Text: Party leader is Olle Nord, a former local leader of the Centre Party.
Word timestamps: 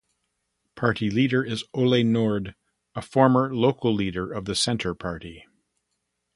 Party 0.73 1.11
leader 1.11 1.43
is 1.43 1.63
Olle 1.75 2.03
Nord, 2.03 2.55
a 2.95 3.03
former 3.03 3.53
local 3.55 3.93
leader 3.93 4.33
of 4.33 4.45
the 4.45 4.55
Centre 4.55 4.95
Party. 4.95 5.45